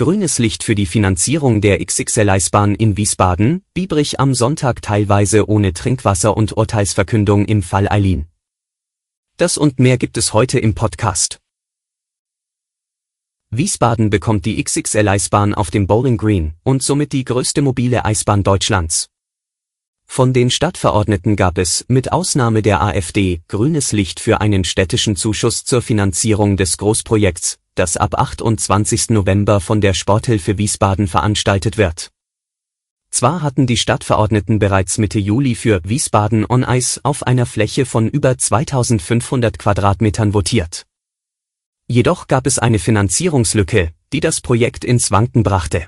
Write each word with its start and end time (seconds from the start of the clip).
Grünes 0.00 0.38
Licht 0.38 0.64
für 0.64 0.74
die 0.74 0.86
Finanzierung 0.86 1.60
der 1.60 1.84
XXL-Eisbahn 1.84 2.74
in 2.74 2.96
Wiesbaden, 2.96 3.66
Biebrich 3.74 4.18
am 4.18 4.32
Sonntag 4.32 4.80
teilweise 4.80 5.46
ohne 5.46 5.74
Trinkwasser 5.74 6.38
und 6.38 6.56
Urteilsverkündung 6.56 7.44
im 7.44 7.62
Fall 7.62 7.86
Eileen. 7.86 8.24
Das 9.36 9.58
und 9.58 9.78
mehr 9.78 9.98
gibt 9.98 10.16
es 10.16 10.32
heute 10.32 10.58
im 10.58 10.74
Podcast. 10.74 11.38
Wiesbaden 13.50 14.08
bekommt 14.08 14.46
die 14.46 14.64
XXL-Eisbahn 14.64 15.52
auf 15.52 15.70
dem 15.70 15.86
Bowling 15.86 16.16
Green 16.16 16.54
und 16.62 16.82
somit 16.82 17.12
die 17.12 17.26
größte 17.26 17.60
mobile 17.60 18.02
Eisbahn 18.02 18.42
Deutschlands. 18.42 19.10
Von 20.06 20.32
den 20.32 20.48
Stadtverordneten 20.48 21.36
gab 21.36 21.58
es, 21.58 21.84
mit 21.88 22.10
Ausnahme 22.10 22.62
der 22.62 22.80
AfD, 22.82 23.42
grünes 23.48 23.92
Licht 23.92 24.18
für 24.18 24.40
einen 24.40 24.64
städtischen 24.64 25.14
Zuschuss 25.14 25.66
zur 25.66 25.82
Finanzierung 25.82 26.56
des 26.56 26.78
Großprojekts, 26.78 27.58
das 27.80 27.96
ab 27.96 28.14
28. 28.14 29.08
November 29.08 29.58
von 29.58 29.80
der 29.80 29.94
Sporthilfe 29.94 30.58
Wiesbaden 30.58 31.06
veranstaltet 31.06 31.78
wird. 31.78 32.10
Zwar 33.10 33.40
hatten 33.40 33.66
die 33.66 33.78
Stadtverordneten 33.78 34.58
bereits 34.58 34.98
Mitte 34.98 35.18
Juli 35.18 35.54
für 35.54 35.80
Wiesbaden 35.82 36.44
on 36.46 36.62
Ice 36.62 37.00
auf 37.02 37.26
einer 37.26 37.46
Fläche 37.46 37.86
von 37.86 38.06
über 38.06 38.36
2500 38.36 39.58
Quadratmetern 39.58 40.34
votiert. 40.34 40.86
Jedoch 41.88 42.28
gab 42.28 42.46
es 42.46 42.58
eine 42.58 42.78
Finanzierungslücke, 42.78 43.94
die 44.12 44.20
das 44.20 44.42
Projekt 44.42 44.84
ins 44.84 45.10
Wanken 45.10 45.42
brachte. 45.42 45.86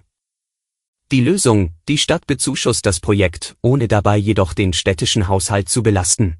Die 1.13 1.21
Lösung, 1.21 1.75
die 1.89 1.99
Stadt 1.99 2.27
bezuschusst 2.27 2.87
das 2.87 3.01
Projekt, 3.01 3.55
ohne 3.61 3.87
dabei 3.87 4.17
jedoch 4.17 4.55
den 4.55 4.73
städtischen 4.73 5.29
Haushalt 5.29 5.69
zu 5.69 5.83
belasten. 5.83 6.39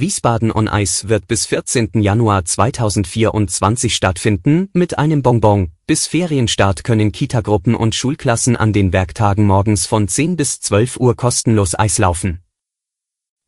Wiesbaden 0.00 0.52
on 0.52 0.68
Ice 0.70 1.08
wird 1.08 1.26
bis 1.26 1.46
14. 1.46 1.90
Januar 1.94 2.44
2024 2.44 3.94
stattfinden, 3.94 4.68
mit 4.72 4.98
einem 4.98 5.22
Bonbon. 5.22 5.72
Bis 5.86 6.06
Ferienstart 6.06 6.84
können 6.84 7.12
Kitagruppen 7.12 7.74
und 7.74 7.94
Schulklassen 7.94 8.56
an 8.56 8.72
den 8.72 8.92
Werktagen 8.92 9.46
morgens 9.46 9.86
von 9.86 10.08
10 10.08 10.36
bis 10.36 10.60
12 10.60 10.98
Uhr 10.98 11.16
kostenlos 11.16 11.78
Eis 11.78 11.98
laufen. 11.98 12.40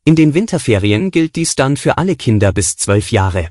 In 0.05 0.15
den 0.15 0.33
Winterferien 0.33 1.11
gilt 1.11 1.35
dies 1.35 1.55
dann 1.55 1.77
für 1.77 1.97
alle 1.97 2.15
Kinder 2.15 2.51
bis 2.51 2.77
12 2.77 3.11
Jahre. 3.11 3.49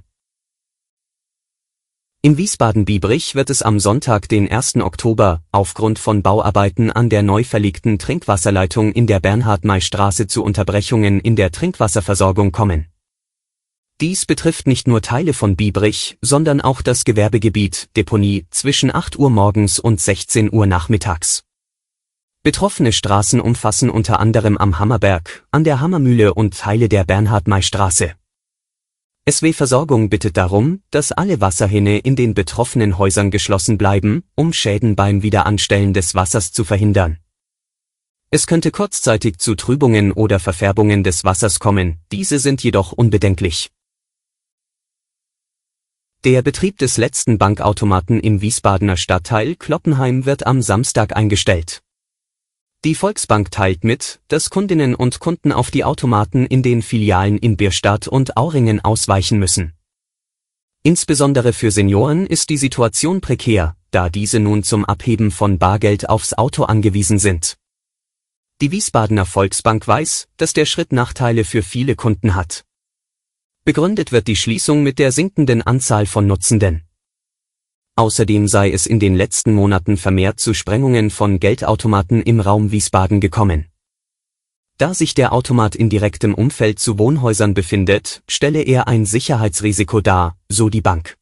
In 2.29 2.37
Wiesbaden-Biebrich 2.37 3.37
wird 3.37 3.49
es 3.49 3.63
am 3.63 3.81
Sonntag, 3.81 4.29
den 4.29 4.53
1. 4.53 4.77
Oktober, 4.83 5.41
aufgrund 5.51 5.99
von 5.99 6.23
Bauarbeiten 6.23 6.93
an 6.93 7.09
der 7.09 7.23
neu 7.23 7.43
verlegten 7.43 7.99
Trinkwasserleitung 7.99 8.93
in 8.93 9.07
der 9.07 9.19
Bernhard-May-Straße 9.19 10.27
zu 10.27 10.45
Unterbrechungen 10.45 11.21
in 11.21 11.37
der 11.37 11.53
Trinkwasserversorgung 11.53 12.53
kommen. 12.53 12.89
Dies 14.03 14.27
betrifft 14.27 14.67
nicht 14.67 14.87
nur 14.87 15.01
Teile 15.01 15.33
von 15.33 15.57
Biebrich, 15.57 16.19
sondern 16.21 16.61
auch 16.61 16.83
das 16.83 17.05
Gewerbegebiet 17.05 17.89
Deponie 17.97 18.45
zwischen 18.51 18.95
8 18.95 19.19
Uhr 19.19 19.31
morgens 19.31 19.79
und 19.79 19.99
16 19.99 20.53
Uhr 20.53 20.67
nachmittags. 20.67 21.45
Betroffene 22.43 22.93
Straßen 22.93 23.41
umfassen 23.41 23.89
unter 23.89 24.21
anderem 24.21 24.59
am 24.59 24.79
Hammerberg, 24.79 25.47
an 25.51 25.65
der 25.65 25.81
Hammermühle 25.81 26.35
und 26.35 26.59
Teile 26.59 26.91
der 26.91 27.05
Bernhard-May-Straße. 27.05 28.13
SW 29.31 29.53
Versorgung 29.53 30.09
bittet 30.09 30.39
darum, 30.39 30.83
dass 30.91 31.13
alle 31.13 31.43
Wasserhähne 31.43 31.99
in 31.99 32.17
den 32.17 32.33
betroffenen 32.33 32.97
Häusern 32.97 33.31
geschlossen 33.31 33.77
bleiben, 33.77 34.23
um 34.35 34.55
Schäden 34.55 34.97
beim 34.97 35.23
Wiederanstellen 35.23 35.93
des 35.93 36.15
Wassers 36.15 36.51
zu 36.51 36.65
verhindern. 36.65 37.19
Es 38.31 38.47
könnte 38.47 38.71
kurzzeitig 38.71 39.37
zu 39.37 39.55
Trübungen 39.55 40.13
oder 40.13 40.41
Verfärbungen 40.41 41.05
des 41.05 41.25
Wassers 41.25 41.61
kommen, 41.61 41.99
diese 42.11 42.39
sind 42.39 42.63
jedoch 42.63 42.93
unbedenklich. 42.93 43.71
Der 46.25 46.41
Betrieb 46.41 46.79
des 46.79 46.97
letzten 46.97 47.37
Bankautomaten 47.37 48.21
im 48.21 48.41
Wiesbadener 48.41 48.97
Stadtteil 48.97 49.57
Kloppenheim 49.57 50.25
wird 50.25 50.47
am 50.47 50.63
Samstag 50.63 51.15
eingestellt. 51.15 51.83
Die 52.85 52.95
Volksbank 52.95 53.51
teilt 53.51 53.83
mit, 53.83 54.21
dass 54.29 54.51
Kundinnen 54.51 54.95
und 54.95 55.19
Kunden 55.19 55.51
auf 55.51 55.73
die 55.73 55.83
Automaten 55.83 56.47
in 56.47 56.63
den 56.63 56.81
Filialen 56.81 57.37
in 57.37 57.57
Bierstadt 57.57 58.07
und 58.07 58.37
Auringen 58.37 58.79
ausweichen 58.81 59.41
müssen. 59.41 59.73
Insbesondere 60.85 61.53
für 61.53 61.73
Senioren 61.73 62.25
ist 62.25 62.51
die 62.51 62.57
Situation 62.57 63.21
prekär, 63.21 63.77
da 63.91 64.09
diese 64.09 64.39
nun 64.39 64.63
zum 64.63 64.85
Abheben 64.85 65.33
von 65.33 65.59
Bargeld 65.59 66.09
aufs 66.09 66.35
Auto 66.35 66.65
angewiesen 66.65 67.19
sind. 67.19 67.57
Die 68.61 68.71
Wiesbadener 68.71 69.27
Volksbank 69.27 69.87
weiß, 69.87 70.29
dass 70.37 70.53
der 70.53 70.65
Schritt 70.65 70.93
Nachteile 70.93 71.45
für 71.45 71.65
viele 71.65 71.97
Kunden 71.97 72.37
hat. 72.37 72.65
Begründet 73.65 74.13
wird 74.13 74.29
die 74.29 74.37
Schließung 74.37 74.85
mit 74.85 75.01
der 75.01 75.11
sinkenden 75.11 75.63
Anzahl 75.63 76.07
von 76.07 76.29
Nutzenden. 76.29 76.88
Außerdem 77.99 78.47
sei 78.47 78.71
es 78.71 78.87
in 78.87 79.01
den 79.01 79.17
letzten 79.17 79.55
Monaten 79.55 79.97
vermehrt 79.97 80.39
zu 80.39 80.55
Sprengungen 80.55 81.11
von 81.11 81.41
Geldautomaten 81.41 82.23
im 82.23 82.39
Raum 82.39 82.71
Wiesbaden 82.71 83.19
gekommen. 83.19 83.67
Da 84.77 84.95
sich 84.95 85.15
der 85.15 85.33
Automat 85.33 85.75
in 85.75 85.91
direktem 85.91 86.33
Umfeld 86.33 86.79
zu 86.79 87.01
Wohnhäusern 87.01 87.55
befindet, 87.55 88.23
stelle 88.29 88.63
er 88.63 88.87
ein 88.87 89.05
Sicherheitsrisiko 89.05 90.01
dar, 90.01 90.39
so 90.49 90.69
die 90.69 90.81
Bank. 90.81 91.17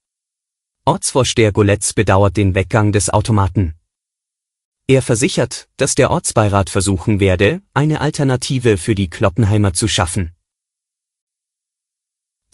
Ortsvorsteher 0.84 1.50
Goletz 1.50 1.94
bedauert 1.94 2.36
den 2.36 2.54
Weggang 2.54 2.92
des 2.92 3.08
Automaten. 3.08 3.72
Er 4.86 5.00
versichert, 5.00 5.70
dass 5.78 5.94
der 5.94 6.10
Ortsbeirat 6.10 6.68
versuchen 6.68 7.20
werde, 7.20 7.62
eine 7.72 8.02
Alternative 8.02 8.76
für 8.76 8.94
die 8.94 9.08
Kloppenheimer 9.08 9.72
zu 9.72 9.88
schaffen. 9.88 10.35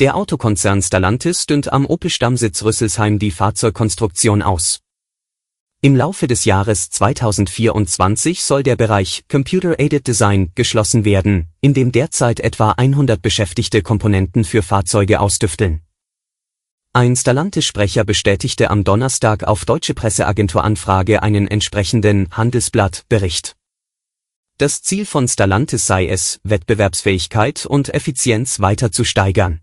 Der 0.03 0.17
Autokonzern 0.17 0.83
Stellantis 0.83 1.47
dünnt 1.47 1.73
am 1.73 1.87
Opel-Stammsitz 1.87 2.65
Rüsselsheim 2.65 3.21
die 3.21 3.31
Fahrzeugkonstruktion 3.31 4.43
aus. 4.43 4.81
Im 5.81 5.95
Laufe 5.95 6.27
des 6.27 6.45
Jahres 6.45 6.91
2024 6.91 8.43
soll 8.43 8.65
der 8.65 8.75
Bereich 8.75 9.23
Computer-Aided 9.29 10.05
Design 10.05 10.51
geschlossen 10.57 11.05
werden, 11.05 11.51
in 11.61 11.73
dem 11.73 11.93
derzeit 11.93 12.41
etwa 12.41 12.73
100 12.73 13.23
Beschäftigte 13.23 13.81
Komponenten 13.83 14.43
für 14.43 14.65
Fahrzeuge 14.65 15.21
ausdüfteln. 15.21 15.83
Ein 16.93 17.15
Stellantis-Sprecher 17.15 18.03
bestätigte 18.03 18.71
am 18.71 18.83
Donnerstag 18.83 19.45
auf 19.45 19.65
deutsche 19.65 19.95
Presseagentur 19.95 20.65
Anfrage 20.65 21.23
einen 21.23 21.47
entsprechenden 21.47 22.27
Handelsblatt-Bericht. 22.33 23.55
Das 24.59 24.83
Ziel 24.83 25.07
von 25.07 25.29
Stellantis 25.29 25.87
sei 25.87 26.09
es, 26.09 26.41
Wettbewerbsfähigkeit 26.43 27.67
und 27.67 27.95
Effizienz 27.95 28.59
weiter 28.59 28.91
zu 28.91 29.05
steigern. 29.05 29.61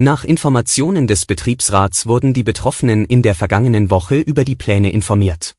Nach 0.00 0.22
Informationen 0.22 1.08
des 1.08 1.26
Betriebsrats 1.26 2.06
wurden 2.06 2.32
die 2.32 2.44
Betroffenen 2.44 3.04
in 3.04 3.22
der 3.22 3.34
vergangenen 3.34 3.90
Woche 3.90 4.20
über 4.20 4.44
die 4.44 4.54
Pläne 4.54 4.92
informiert. 4.92 5.56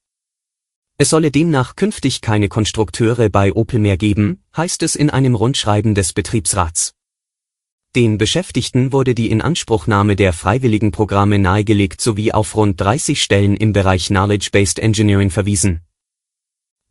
Es 0.97 1.09
solle 1.09 1.29
demnach 1.29 1.75
künftig 1.75 2.21
keine 2.21 2.47
Konstrukteure 2.47 3.29
bei 3.29 3.51
Opel 3.51 3.79
mehr 3.81 3.97
geben, 3.97 4.41
heißt 4.55 4.81
es 4.83 4.95
in 4.95 5.09
einem 5.09 5.35
Rundschreiben 5.35 5.93
des 5.93 6.13
Betriebsrats. 6.13 6.93
Den 7.97 8.17
Beschäftigten 8.17 8.93
wurde 8.93 9.13
die 9.13 9.29
Inanspruchnahme 9.29 10.15
der 10.15 10.31
freiwilligen 10.31 10.91
Programme 10.91 11.37
nahegelegt 11.37 11.99
sowie 11.99 12.31
auf 12.31 12.55
rund 12.55 12.79
30 12.79 13.21
Stellen 13.21 13.57
im 13.57 13.73
Bereich 13.73 14.07
Knowledge-Based 14.07 14.79
Engineering 14.79 15.31
verwiesen. 15.31 15.81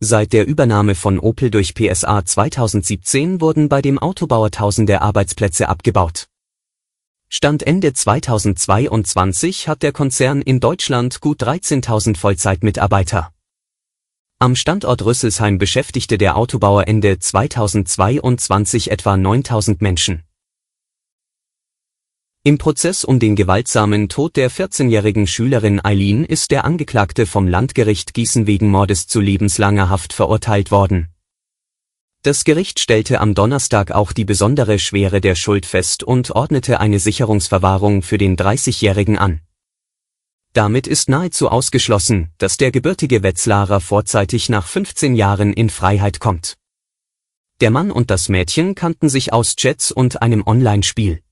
Seit 0.00 0.34
der 0.34 0.46
Übernahme 0.46 0.94
von 0.94 1.18
Opel 1.18 1.50
durch 1.50 1.72
PSA 1.74 2.26
2017 2.26 3.40
wurden 3.40 3.70
bei 3.70 3.80
dem 3.80 3.98
Autobauer 3.98 4.50
tausende 4.50 5.00
Arbeitsplätze 5.00 5.70
abgebaut. 5.70 6.28
Stand 7.30 7.62
Ende 7.62 7.92
2022 7.92 9.68
hat 9.68 9.82
der 9.82 9.92
Konzern 9.92 10.40
in 10.40 10.60
Deutschland 10.60 11.20
gut 11.20 11.42
13.000 11.42 12.16
Vollzeitmitarbeiter. 12.16 13.32
Am 14.38 14.56
Standort 14.56 15.04
Rüsselsheim 15.04 15.58
beschäftigte 15.58 16.16
der 16.16 16.38
Autobauer 16.38 16.88
Ende 16.88 17.18
2022 17.18 18.90
etwa 18.90 19.14
9.000 19.14 19.76
Menschen. 19.80 20.22
Im 22.44 22.56
Prozess 22.56 23.04
um 23.04 23.18
den 23.18 23.36
gewaltsamen 23.36 24.08
Tod 24.08 24.36
der 24.36 24.50
14-jährigen 24.50 25.26
Schülerin 25.26 25.84
Eileen 25.84 26.24
ist 26.24 26.50
der 26.50 26.64
Angeklagte 26.64 27.26
vom 27.26 27.46
Landgericht 27.46 28.14
Gießen 28.14 28.46
wegen 28.46 28.70
Mordes 28.70 29.06
zu 29.06 29.20
lebenslanger 29.20 29.90
Haft 29.90 30.14
verurteilt 30.14 30.70
worden 30.70 31.08
das 32.22 32.44
Gericht 32.44 32.80
stellte 32.80 33.20
am 33.20 33.34
Donnerstag 33.34 33.92
auch 33.92 34.12
die 34.12 34.24
besondere 34.24 34.78
Schwere 34.78 35.20
der 35.20 35.36
Schuld 35.36 35.66
fest 35.66 36.02
und 36.02 36.32
ordnete 36.32 36.80
eine 36.80 36.98
Sicherungsverwahrung 36.98 38.02
für 38.02 38.18
den 38.18 38.36
30-Jährigen 38.36 39.18
an. 39.18 39.40
Damit 40.52 40.86
ist 40.88 41.08
nahezu 41.08 41.48
ausgeschlossen, 41.48 42.30
dass 42.38 42.56
der 42.56 42.72
gebürtige 42.72 43.22
Wetzlarer 43.22 43.80
vorzeitig 43.80 44.48
nach 44.48 44.66
15 44.66 45.14
Jahren 45.14 45.52
in 45.52 45.70
Freiheit 45.70 46.18
kommt. 46.18 46.56
Der 47.60 47.70
Mann 47.70 47.92
und 47.92 48.10
das 48.10 48.28
Mädchen 48.28 48.74
kannten 48.74 49.08
sich 49.08 49.32
aus 49.32 49.54
Chats 49.54 49.92
und 49.92 50.20
einem 50.20 50.44
Online-Spiel. 50.46 51.22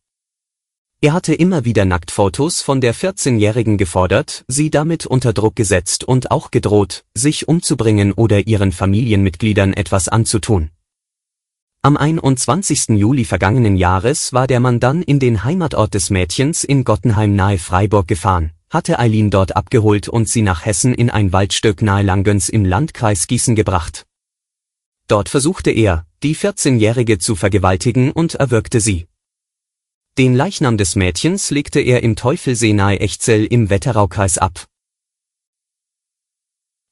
Er 1.00 1.12
hatte 1.12 1.34
immer 1.34 1.64
wieder 1.64 1.84
Nacktfotos 1.84 2.62
von 2.62 2.80
der 2.80 2.94
14-Jährigen 2.94 3.76
gefordert, 3.76 4.44
sie 4.48 4.70
damit 4.70 5.06
unter 5.06 5.32
Druck 5.32 5.56
gesetzt 5.56 6.04
und 6.04 6.30
auch 6.30 6.50
gedroht, 6.50 7.04
sich 7.14 7.48
umzubringen 7.48 8.12
oder 8.12 8.46
ihren 8.46 8.72
Familienmitgliedern 8.72 9.72
etwas 9.72 10.08
anzutun. 10.08 10.70
Am 11.86 11.96
21. 11.96 12.98
Juli 12.98 13.24
vergangenen 13.24 13.76
Jahres 13.76 14.32
war 14.32 14.48
der 14.48 14.58
Mann 14.58 14.80
dann 14.80 15.02
in 15.02 15.20
den 15.20 15.44
Heimatort 15.44 15.94
des 15.94 16.10
Mädchens 16.10 16.64
in 16.64 16.82
Gottenheim 16.82 17.36
nahe 17.36 17.58
Freiburg 17.58 18.08
gefahren, 18.08 18.50
hatte 18.70 18.98
Eileen 18.98 19.30
dort 19.30 19.54
abgeholt 19.54 20.08
und 20.08 20.28
sie 20.28 20.42
nach 20.42 20.66
Hessen 20.66 20.92
in 20.92 21.10
ein 21.10 21.32
Waldstück 21.32 21.82
nahe 21.82 22.02
Langgöns 22.02 22.48
im 22.48 22.64
Landkreis 22.64 23.28
Gießen 23.28 23.54
gebracht. 23.54 24.04
Dort 25.06 25.28
versuchte 25.28 25.70
er, 25.70 26.04
die 26.24 26.34
14-Jährige 26.34 27.18
zu 27.18 27.36
vergewaltigen 27.36 28.10
und 28.10 28.34
erwürgte 28.34 28.80
sie. 28.80 29.06
Den 30.18 30.34
Leichnam 30.34 30.78
des 30.78 30.96
Mädchens 30.96 31.52
legte 31.52 31.78
er 31.78 32.02
im 32.02 32.16
Teufelsee 32.16 32.72
nahe 32.72 32.98
Echzell 32.98 33.44
im 33.44 33.70
Wetteraukreis 33.70 34.38
ab. 34.38 34.66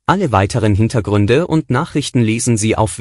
Alle 0.06 0.31
weiteren 0.31 0.76
Hintergründe 0.76 1.49
und 1.49 1.69
Nachrichten 1.69 2.20
lesen 2.20 2.56
Sie 2.56 2.76
auf 2.76 3.00